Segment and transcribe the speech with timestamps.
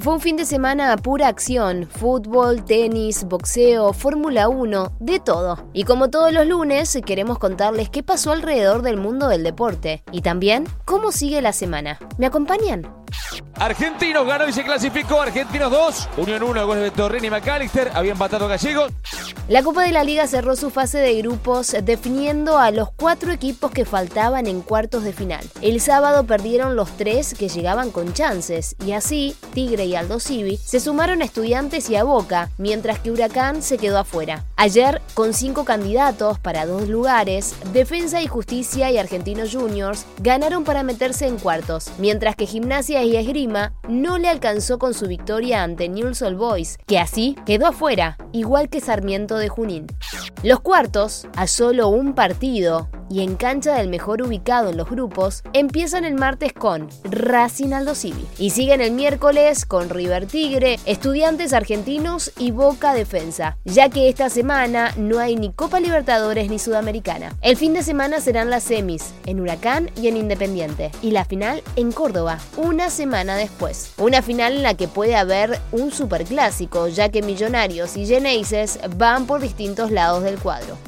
[0.00, 5.68] Fue un fin de semana a pura acción, fútbol, tenis, boxeo, Fórmula 1, de todo.
[5.74, 10.22] Y como todos los lunes, queremos contarles qué pasó alrededor del mundo del deporte y
[10.22, 11.98] también cómo sigue la semana.
[12.16, 12.90] ¿Me acompañan?
[13.56, 15.20] Argentinos ganó y se clasificó.
[15.20, 17.90] Argentinos 2, Unión 1, goles de Torrini y McAllister.
[17.92, 18.92] Habían empatado gallegos.
[19.50, 23.72] La Copa de la Liga cerró su fase de grupos definiendo a los cuatro equipos
[23.72, 25.44] que faltaban en cuartos de final.
[25.60, 30.56] El sábado perdieron los tres que llegaban con chances y así Tigre y Aldo Civi
[30.56, 34.44] se sumaron a Estudiantes y a Boca, mientras que Huracán se quedó afuera.
[34.54, 40.84] Ayer, con cinco candidatos para dos lugares, Defensa y Justicia y Argentinos Juniors ganaron para
[40.84, 45.88] meterse en cuartos, mientras que Gimnasia y Esgrima no le alcanzó con su victoria ante
[45.88, 49.86] Newell's Old Boys, que así quedó afuera, igual que Sarmiento de Junín.
[50.42, 55.42] Los cuartos, a solo un partido, y en cancha del mejor ubicado en los grupos,
[55.52, 61.52] empiezan el martes con Racing Aldo Civi y siguen el miércoles con River Tigre, Estudiantes
[61.52, 67.34] Argentinos y Boca Defensa, ya que esta semana no hay ni Copa Libertadores ni Sudamericana.
[67.42, 71.62] El fin de semana serán las semis, en Huracán y en Independiente, y la final
[71.74, 73.92] en Córdoba, una semana después.
[73.98, 79.26] Una final en la que puede haber un superclásico, ya que Millonarios y Geneises van
[79.26, 80.78] por distintos lados del cuadro.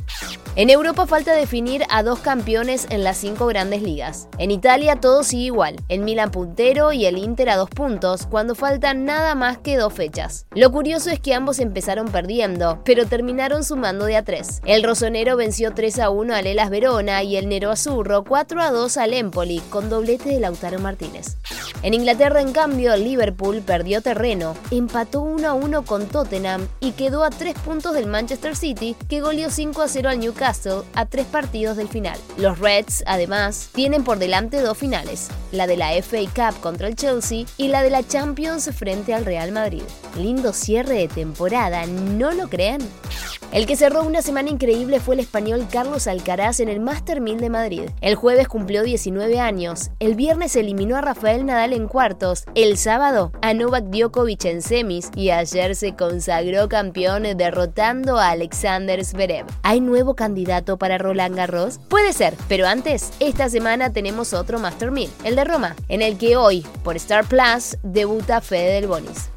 [0.55, 4.28] En Europa falta definir a dos campeones en las cinco grandes ligas.
[4.36, 8.55] En Italia todo sigue igual, el Milan puntero y el Inter a dos puntos, cuando
[8.55, 10.44] faltan nada más que dos fechas.
[10.55, 14.61] Lo curioso es que ambos empezaron perdiendo, pero terminaron sumando de a tres.
[14.67, 18.71] El rosonero venció 3 a 1 al Elas Verona y el Nero Azurro 4 a
[18.71, 21.38] 2 al Empoli, con doblete de Lautaro Martínez.
[21.82, 27.25] En Inglaterra, en cambio, Liverpool perdió terreno, empató 1 a 1 con Tottenham y quedó
[27.25, 31.26] a 3 puntos del Manchester City, que goleó 5 a 0 al Newcastle a 3
[31.26, 32.16] partidos del final.
[32.37, 36.94] Los Reds, además, tienen por delante dos finales, la de la FA Cup contra el
[36.94, 39.82] Chelsea y la de la Champions frente al Real Madrid.
[40.16, 42.81] Lindo cierre de temporada, ¿no lo creen?
[43.50, 47.38] El que cerró una semana increíble fue el español Carlos Alcaraz en el Master 1000
[47.38, 47.82] de Madrid.
[48.00, 53.33] El jueves cumplió 19 años, el viernes eliminó a Rafael Nadal en cuartos, el sábado
[53.43, 59.47] a Novak Djokovic en semis y ayer se consagró campeón derrotando a Alexander Zverev.
[59.62, 61.81] ¿Hay nuevo candidato para Roland Garros?
[61.88, 66.19] Puede ser, pero antes, esta semana tenemos otro Master 1000, el de Roma, en el
[66.19, 69.31] que hoy, por Star Plus, debuta Fede Del Bonis.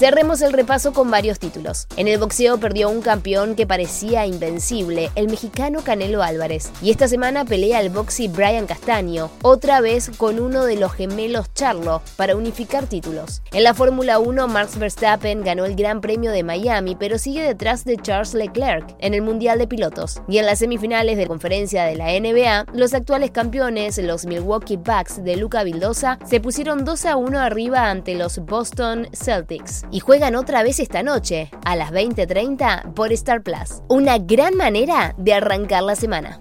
[0.00, 1.86] Cerremos el repaso con varios títulos.
[1.98, 6.70] En el boxeo perdió un campeón que parecía invencible, el mexicano Canelo Álvarez.
[6.80, 11.52] Y esta semana pelea el boxy Brian Castaño, otra vez con uno de los gemelos
[11.52, 13.42] Charlo, para unificar títulos.
[13.52, 17.84] En la Fórmula 1, Max Verstappen ganó el Gran Premio de Miami, pero sigue detrás
[17.84, 20.22] de Charles Leclerc en el Mundial de Pilotos.
[20.26, 25.22] Y en las semifinales de conferencia de la NBA, los actuales campeones, los Milwaukee Bucks
[25.22, 30.36] de Luca Vildosa, se pusieron 2 a 1 arriba ante los Boston Celtics y juegan
[30.36, 33.82] otra vez esta noche, a las 20:30 por Star Plus.
[33.88, 36.40] Una gran manera de arrancar la semana.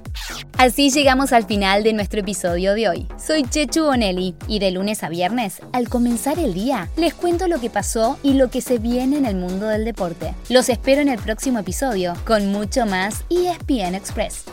[0.57, 3.07] Así llegamos al final de nuestro episodio de hoy.
[3.17, 7.59] Soy Chechu Bonelli y de lunes a viernes, al comenzar el día, les cuento lo
[7.59, 10.33] que pasó y lo que se viene en el mundo del deporte.
[10.49, 14.45] Los espero en el próximo episodio con mucho más ESPN Express.